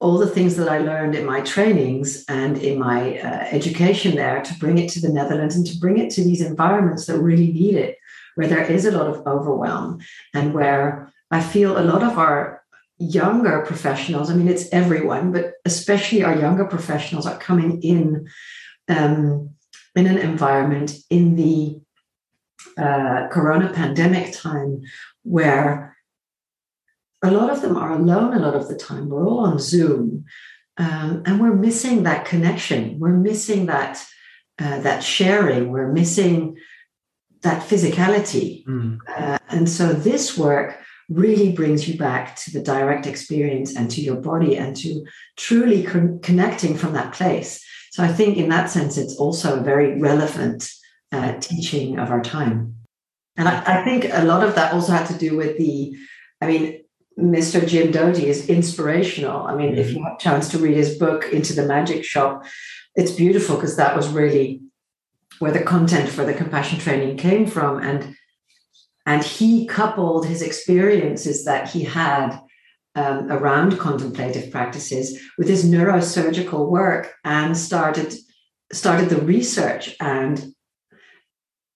[0.00, 4.42] all the things that i learned in my trainings and in my uh, education there
[4.42, 7.52] to bring it to the netherlands and to bring it to these environments that really
[7.52, 7.96] need it
[8.34, 10.00] where there is a lot of overwhelm
[10.34, 12.61] and where i feel a lot of our
[13.02, 18.28] younger professionals, I mean, it's everyone, but especially our younger professionals are coming in
[18.88, 19.50] um,
[19.94, 21.80] in an environment in the
[22.78, 24.82] uh, corona pandemic time
[25.22, 25.96] where
[27.22, 29.08] a lot of them are alone a lot of the time.
[29.08, 30.24] We're all on Zoom.
[30.78, 32.98] Um, and we're missing that connection.
[32.98, 34.04] We're missing that
[34.58, 35.70] uh, that sharing.
[35.70, 36.56] We're missing
[37.42, 38.64] that physicality.
[38.64, 38.98] Mm.
[39.06, 40.81] Uh, and so this work
[41.14, 45.04] really brings you back to the direct experience and to your body and to
[45.36, 47.64] truly con- connecting from that place.
[47.90, 50.70] So I think in that sense, it's also a very relevant
[51.12, 52.74] uh, teaching of our time.
[53.36, 55.96] And I, I, think a lot of that also had to do with the,
[56.40, 56.82] I mean,
[57.18, 57.66] Mr.
[57.66, 59.42] Jim Doty is inspirational.
[59.42, 59.78] I mean, mm-hmm.
[59.78, 62.44] if you have a chance to read his book, Into the Magic Shop,
[62.94, 64.62] it's beautiful because that was really
[65.38, 67.82] where the content for the compassion training came from.
[67.82, 68.16] And
[69.06, 72.38] and he coupled his experiences that he had
[72.94, 78.14] um, around contemplative practices with his neurosurgical work and started
[78.72, 79.94] started the research.
[80.00, 80.54] And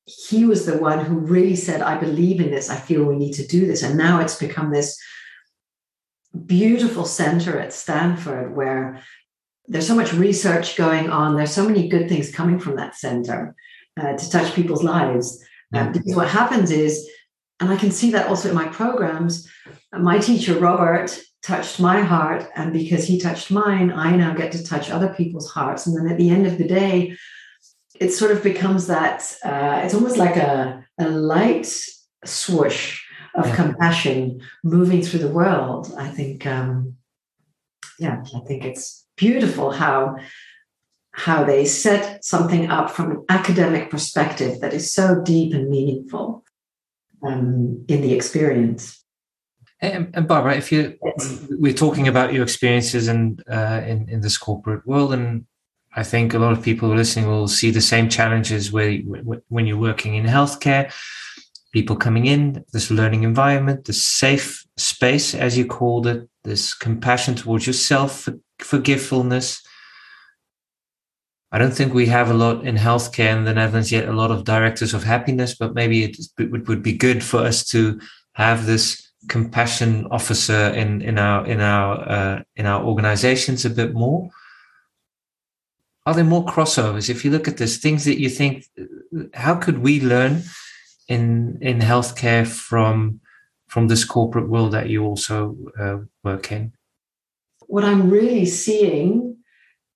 [0.05, 2.71] he was the one who really said i believe in this.
[2.71, 3.83] I feel we need to do this.
[3.83, 4.99] And now it's become this
[6.45, 9.03] beautiful center at stanford where
[9.67, 11.35] there's so much research going on.
[11.35, 13.57] There's so many good things coming from that center
[13.99, 15.43] uh, to touch people's lives.
[15.75, 17.09] Uh, because what happens is
[17.61, 19.49] and I can see that also in my programs.
[19.93, 22.47] My teacher, Robert, touched my heart.
[22.57, 25.87] And because he touched mine, I now get to touch other people's hearts.
[25.87, 27.17] And then at the end of the day,
[27.99, 31.73] it sort of becomes that uh, it's almost like a, a light
[32.25, 33.01] swoosh
[33.35, 33.57] of yeah.
[33.57, 35.95] compassion moving through the world.
[35.97, 36.97] I think, um,
[37.99, 40.17] yeah, I think it's beautiful how
[41.13, 46.45] how they set something up from an academic perspective that is so deep and meaningful
[47.23, 49.03] um, in the experience.
[49.81, 50.97] And, and, Barbara, if you
[51.51, 55.45] we're talking about your experiences and uh, in in this corporate world, and
[55.95, 58.99] I think a lot of people listening will see the same challenges where
[59.49, 60.93] when you're working in healthcare,
[61.73, 67.35] people coming in, this learning environment, this safe space, as you called it, this compassion
[67.35, 68.29] towards yourself,
[68.61, 69.63] forgiveness,
[71.57, 74.31] I don't think we have a lot in healthcare in the Netherlands yet, a lot
[74.31, 77.99] of directors of happiness, but maybe it, it would be good for us to
[78.35, 83.95] have this compassion officer in, in our in our uh, in our organizations a bit
[83.95, 84.29] more.
[86.05, 87.09] Are there more crossovers?
[87.09, 88.67] If you look at this, things that you think,
[89.33, 90.43] how could we learn
[91.09, 93.21] in in healthcare from
[93.67, 96.75] from this corporate world that you also uh, work in?
[97.67, 99.37] What I'm really seeing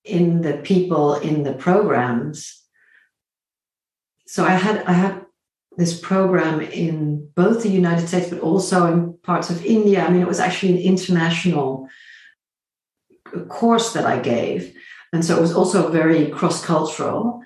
[0.04, 2.62] in the people in the programs.
[4.26, 5.26] So I had I had
[5.76, 10.04] this program in both the United States, but also in parts of India.
[10.04, 11.88] I mean, it was actually an international
[13.48, 14.74] course that I gave.
[15.12, 17.42] And so it was also very cross cultural.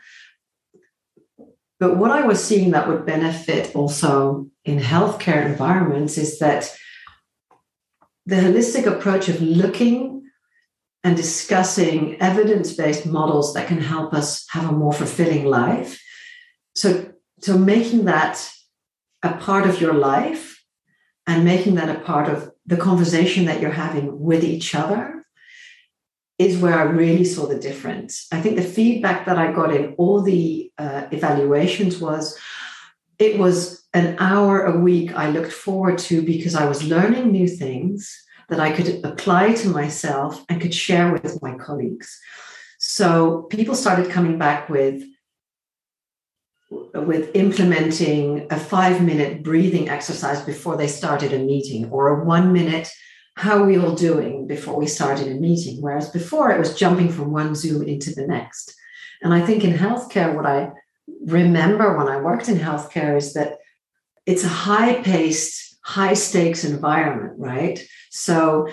[1.81, 6.75] But what I was seeing that would benefit also in healthcare environments is that
[8.27, 10.14] the holistic approach of looking
[11.05, 16.03] and discussing evidence based models that can help us have a more fulfilling life.
[16.75, 18.51] So, so making that
[19.23, 20.65] a part of your life
[21.27, 25.23] and making that a part of the conversation that you're having with each other
[26.39, 28.27] is where I really saw the difference.
[28.33, 32.37] I think the feedback that I got in all the uh, evaluations was
[33.19, 37.47] it was an hour a week I looked forward to because I was learning new
[37.47, 42.19] things that I could apply to myself and could share with my colleagues.
[42.79, 45.03] So people started coming back with
[46.71, 52.53] with implementing a five minute breathing exercise before they started a meeting or a one
[52.53, 52.91] minute
[53.37, 57.11] how are we all doing before we started a meeting whereas before it was jumping
[57.11, 58.75] from one zoom into the next
[59.23, 60.71] and i think in healthcare what i
[61.27, 63.59] remember when i worked in healthcare is that
[64.27, 67.87] it's a high paced high stakes environment right?
[68.11, 68.69] So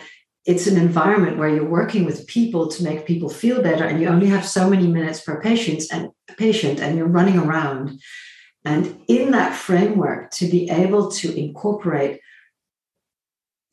[0.46, 4.08] it's an environment where you're working with people to make people feel better and you
[4.08, 8.00] only have so many minutes per patient and patient and you're running around.
[8.66, 12.22] And in that framework to be able to incorporate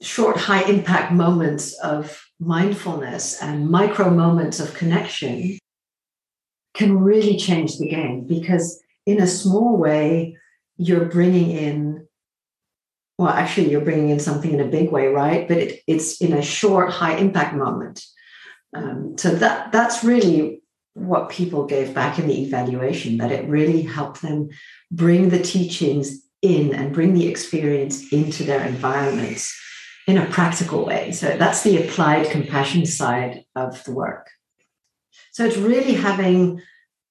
[0.00, 5.58] short high impact moments of mindfulness and micro moments of connection
[6.74, 10.36] can really change the game because in a small way
[10.76, 12.07] you're bringing in
[13.18, 15.48] well, actually, you're bringing in something in a big way, right?
[15.48, 18.04] But it, it's in a short, high impact moment.
[18.74, 20.62] Um, so that that's really
[20.94, 23.18] what people gave back in the evaluation.
[23.18, 24.50] That it really helped them
[24.92, 29.52] bring the teachings in and bring the experience into their environments
[30.06, 31.10] in a practical way.
[31.10, 34.30] So that's the applied compassion side of the work.
[35.32, 36.62] So it's really having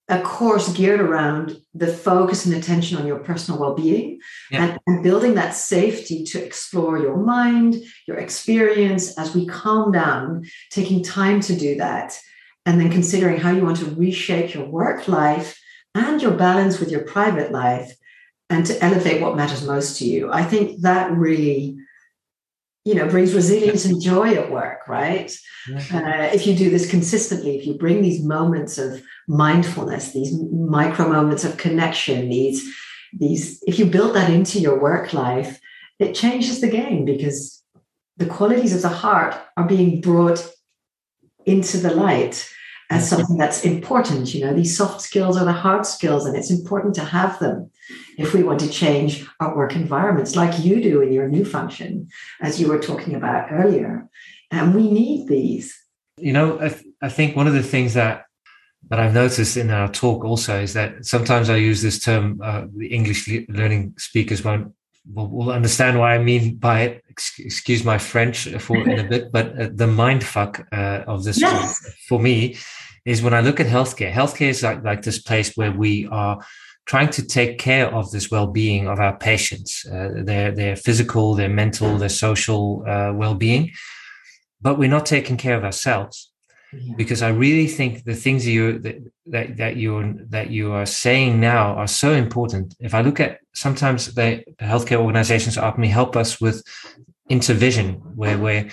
[0.09, 4.63] a course geared around the focus and attention on your personal well-being yeah.
[4.63, 7.75] and, and, building that safety to explore your mind
[8.07, 12.17] your experience as we calm down taking time to do that
[12.65, 15.59] and then considering how you want to reshape your work life
[15.93, 17.93] and your balance with your private life
[18.49, 21.77] and to elevate what matters most to you i think that really
[22.87, 25.37] you know brings resilience and joy at work right?
[25.69, 31.09] Uh, if you do this consistently if you bring these moments of mindfulness these micro
[31.09, 32.73] moments of connection these
[33.21, 35.59] these if you build that into your work life
[35.99, 37.61] it changes the game because
[38.15, 40.39] the qualities of the heart are being brought
[41.45, 42.49] into the light
[42.89, 44.33] as something that's important.
[44.33, 47.71] You know, these soft skills are the hard skills, and it's important to have them
[48.17, 52.09] if we want to change our work environments, like you do in your new function,
[52.41, 54.09] as you were talking about earlier.
[54.51, 55.77] And we need these.
[56.17, 58.23] You know, I, th- I think one of the things that
[58.89, 62.39] that I've noticed in our talk also is that sometimes I use this term.
[62.41, 64.73] Uh, the English learning speakers won't
[65.13, 67.03] will, will understand what I mean by it.
[67.09, 71.39] Excuse my French for in a bit, but uh, the mind fuck uh, of this
[71.39, 71.79] yes.
[72.07, 72.57] for me
[73.05, 74.11] is when I look at healthcare.
[74.11, 76.39] Healthcare is like, like this place where we are
[76.85, 81.49] trying to take care of this well-being of our patients, uh, their their physical, their
[81.49, 83.71] mental, their social uh, well-being,
[84.61, 86.31] but we're not taking care of ourselves.
[86.73, 86.95] Yeah.
[86.97, 88.97] Because I really think the things you that,
[89.27, 92.75] that that you that you are saying now are so important.
[92.79, 96.61] If I look at sometimes the healthcare organizations ask me help us with
[97.29, 98.69] intervision, where where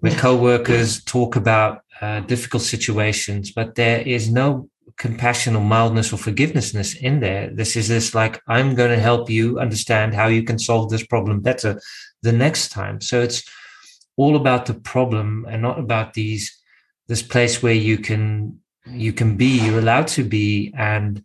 [0.00, 6.16] where co-workers talk about uh, difficult situations, but there is no compassion or mildness or
[6.16, 7.50] forgivenessness in there.
[7.54, 11.06] This is this like, I'm going to help you understand how you can solve this
[11.06, 11.80] problem better
[12.22, 13.00] the next time.
[13.00, 13.42] So it's
[14.16, 16.56] all about the problem and not about these,
[17.08, 21.22] this place where you can, you can be, you're allowed to be, and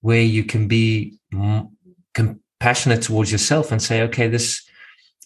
[0.00, 1.18] where you can be
[2.14, 4.66] compassionate towards yourself and say, okay, this,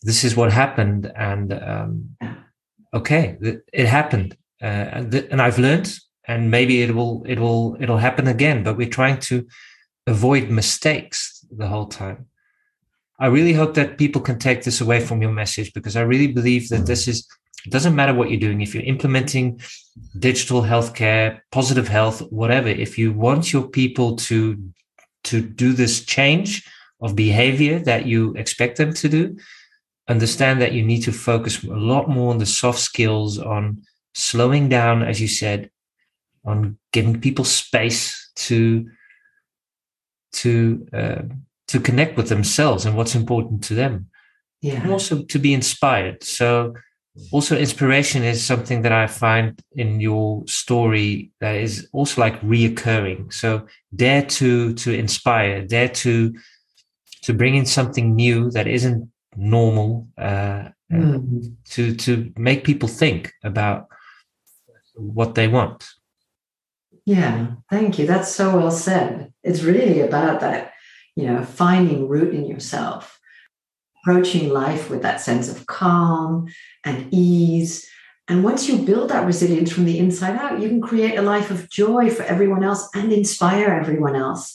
[0.03, 1.11] this is what happened.
[1.14, 2.16] And, um,
[2.95, 3.36] okay,
[3.72, 5.93] it happened uh, and, th- and I've learned,
[6.28, 8.62] and maybe it will it will it'll happen again.
[8.62, 9.47] But we're trying to
[10.07, 12.26] avoid mistakes the whole time.
[13.18, 16.28] I really hope that people can take this away from your message because I really
[16.28, 17.26] believe that this is
[17.66, 19.60] it doesn't matter what you're doing if you're implementing
[20.18, 24.58] digital healthcare positive health whatever if you want your people to
[25.24, 26.68] to do this change
[27.00, 29.36] of behavior that you expect them to do
[30.08, 33.82] understand that you need to focus a lot more on the soft skills on
[34.14, 35.70] slowing down, as you said,
[36.44, 38.88] on giving people space to
[40.32, 41.22] to uh,
[41.68, 44.08] to connect with themselves and what's important to them,
[44.60, 44.80] yeah.
[44.82, 46.24] and also to be inspired.
[46.24, 46.74] So,
[47.30, 53.32] also inspiration is something that I find in your story that is also like reoccurring.
[53.32, 56.32] So, dare to to inspire, dare to
[57.22, 61.54] to bring in something new that isn't normal uh, mm.
[61.70, 63.88] to to make people think about
[64.94, 65.86] what they want.
[67.04, 68.06] Yeah, thank you.
[68.06, 69.32] That's so well said.
[69.42, 70.72] It's really about that,
[71.16, 73.18] you know, finding root in yourself,
[74.03, 76.46] approaching life with that sense of calm
[76.84, 77.88] and ease.
[78.28, 81.50] And once you build that resilience from the inside out, you can create a life
[81.50, 84.55] of joy for everyone else and inspire everyone else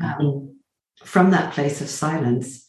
[0.00, 0.56] um,
[1.04, 2.66] from that place of silence.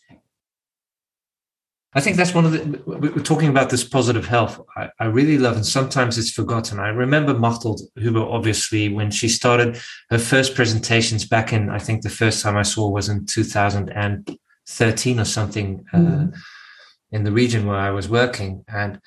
[1.93, 4.61] I think that's one of the we're talking about this positive health.
[4.75, 6.79] I, I, really love, and sometimes it's forgotten.
[6.79, 9.79] I remember Machteld Huber, obviously, when she started
[10.11, 13.25] her first presentations back in, I think the first time I saw was in
[14.67, 16.33] 2013 or something mm.
[16.33, 16.37] uh,
[17.11, 18.63] in the region where I was working.
[18.67, 18.99] And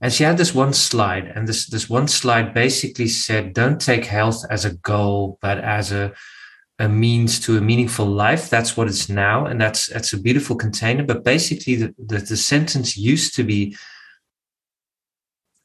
[0.00, 4.04] and she had this one slide, and this this one slide basically said, "Don't take
[4.04, 6.12] health as a goal, but as a
[6.78, 8.48] a means to a meaningful life.
[8.48, 11.04] That's what it's now, and that's that's a beautiful container.
[11.04, 13.76] But basically, the the, the sentence used to be,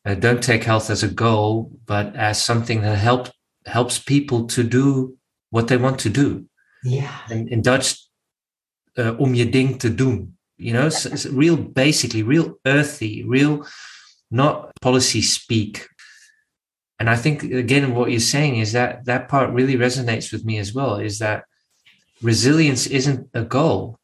[0.04, 3.30] uh, "Don't take health as a goal, but as something that help
[3.68, 5.16] helps people to do
[5.52, 6.48] what they want to do."
[6.84, 7.16] Yeah.
[7.30, 7.96] In, in Dutch,
[8.94, 10.38] uh, om je ding te doen.
[10.56, 13.66] You know, it's real, basically, real earthy, real,
[14.28, 15.90] not policy speak,
[17.00, 20.60] and i think again what you're saying is that that part really resonates with me
[20.60, 21.44] as well is that
[22.24, 24.00] resilience isn't a goal.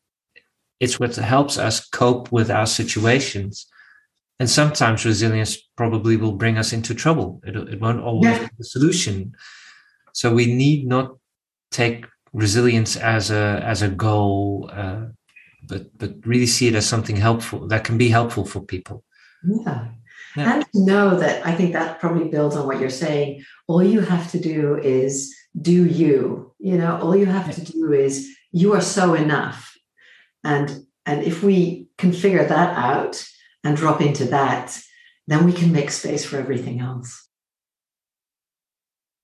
[0.80, 3.66] It's what helps us cope with our situations.
[4.40, 7.42] And sometimes resilience probably will bring us into trouble.
[7.44, 8.44] It, it won't always yeah.
[8.44, 9.34] be the solution.
[10.14, 11.18] So we need not
[11.72, 15.06] take resilience as a as a goal uh,
[15.64, 19.04] but but really see it as something helpful that can be helpful for people
[19.44, 19.88] yeah
[20.36, 20.56] yeah.
[20.56, 23.44] And know that I think that probably builds on what you're saying.
[23.68, 26.54] All you have to do is do you.
[26.60, 29.76] You know, all you have to do is you are so enough.
[30.44, 33.26] And and if we can figure that out
[33.64, 34.80] and drop into that,
[35.28, 37.28] then we can make space for everything else.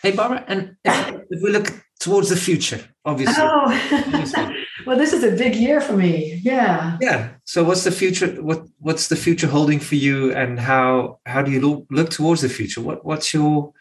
[0.02, 3.36] Hey, Barbara, and if, if we look towards the future, obviously.
[3.40, 4.54] Oh.
[4.86, 6.40] well, this is a big year for me.
[6.44, 6.98] Yeah.
[7.02, 7.30] Yeah.
[7.46, 8.42] So, what's the future?
[8.42, 12.42] What What's the future holding for you, and how how do you look, look towards
[12.42, 12.82] the future?
[12.82, 13.74] What What's your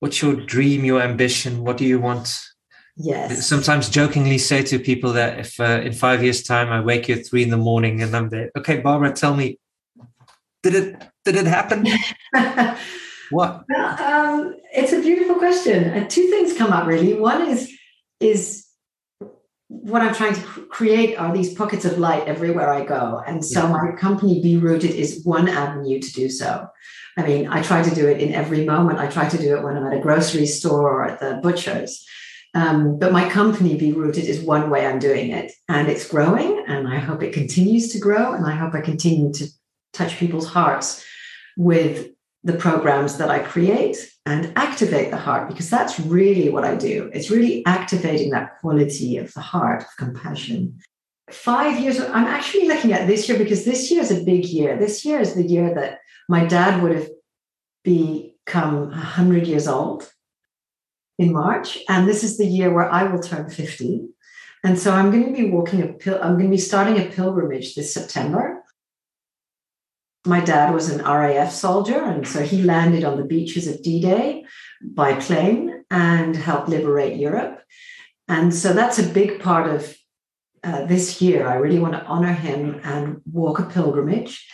[0.00, 0.84] What's your dream?
[0.84, 1.62] Your ambition?
[1.64, 2.40] What do you want?
[2.96, 3.46] Yes.
[3.46, 7.16] Sometimes jokingly say to people that if uh, in five years' time I wake you
[7.16, 9.58] at three in the morning and I'm there, okay, Barbara, tell me,
[10.62, 11.86] did it did it happen?
[13.30, 13.64] what?
[13.68, 15.84] Well, um, it's a beautiful question.
[15.84, 17.14] And two things come up really.
[17.14, 17.70] One is
[18.20, 18.66] is
[19.68, 23.22] what I'm trying to create are these pockets of light everywhere I go.
[23.26, 23.72] And so yeah.
[23.72, 26.66] my company Be Rooted is one avenue to do so.
[27.16, 28.98] I mean, I try to do it in every moment.
[28.98, 32.04] I try to do it when I'm at a grocery store or at the butcher's.
[32.52, 35.52] Um, but my company Be Rooted is one way I'm doing it.
[35.68, 36.64] And it's growing.
[36.66, 38.32] And I hope it continues to grow.
[38.32, 39.46] And I hope I continue to
[39.92, 41.04] touch people's hearts
[41.56, 42.08] with
[42.42, 47.10] the programs that I create and activate the heart because that's really what I do.
[47.12, 50.78] It's really activating that quality of the heart of compassion.
[51.30, 54.78] Five years, I'm actually looking at this year because this year is a big year.
[54.78, 57.08] This year is the year that my dad would have
[57.84, 60.10] become 100 years old
[61.18, 61.78] in March.
[61.88, 64.08] And this is the year where I will turn 50.
[64.64, 67.10] And so I'm going to be walking a pil- I'm going to be starting a
[67.10, 68.59] pilgrimage this September
[70.26, 74.00] my dad was an RAF soldier, and so he landed on the beaches of D
[74.00, 74.44] Day
[74.82, 77.62] by plane and helped liberate Europe.
[78.28, 79.96] And so that's a big part of
[80.62, 81.48] uh, this year.
[81.48, 84.46] I really want to honor him and walk a pilgrimage.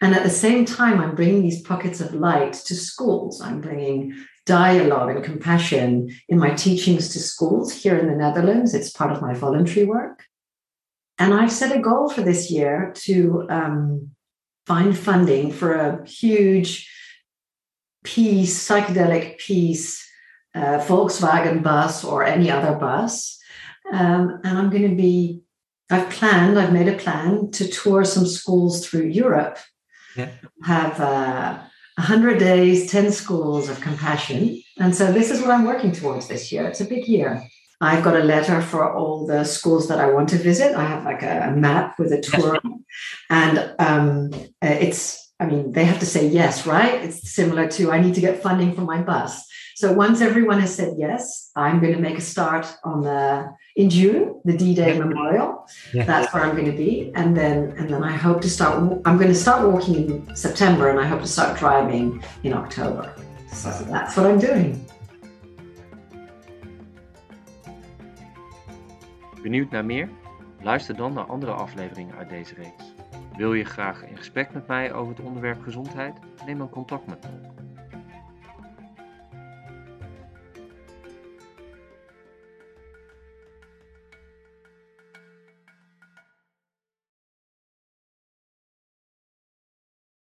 [0.00, 3.40] And at the same time, I'm bringing these pockets of light to schools.
[3.40, 4.12] I'm bringing
[4.44, 8.74] dialogue and compassion in my teachings to schools here in the Netherlands.
[8.74, 10.24] It's part of my voluntary work.
[11.18, 14.10] And I've set a goal for this year to um,
[14.66, 16.88] find funding for a huge
[18.04, 20.06] piece, psychedelic piece,
[20.54, 23.38] uh, Volkswagen bus or any other bus.
[23.92, 25.42] Um, and I'm going to be,
[25.90, 29.58] I've planned, I've made a plan to tour some schools through Europe,
[30.16, 30.30] yeah.
[30.64, 31.58] have uh,
[31.96, 34.62] 100 days, 10 schools of compassion.
[34.78, 36.66] And so this is what I'm working towards this year.
[36.66, 37.42] It's a big year.
[37.82, 40.76] I've got a letter for all the schools that I want to visit.
[40.76, 42.58] I have like a, a map with a tour,
[43.28, 44.30] and um,
[44.62, 45.20] uh, it's.
[45.40, 47.02] I mean, they have to say yes, right?
[47.02, 49.44] It's similar to I need to get funding for my bus.
[49.74, 53.90] So once everyone has said yes, I'm going to make a start on the in
[53.90, 55.66] June, the D-Day Memorial.
[55.92, 56.04] Yeah.
[56.04, 58.74] That's where I'm going to be, and then and then I hope to start.
[59.04, 63.12] I'm going to start walking in September, and I hope to start driving in October.
[63.52, 64.86] So that's what I'm doing.
[69.42, 70.08] Benieuwd naar meer?
[70.60, 72.94] Luister dan naar andere afleveringen uit deze reeks.
[73.36, 76.18] Wil je graag in gesprek met mij over het onderwerp gezondheid?
[76.46, 77.51] Neem dan contact met me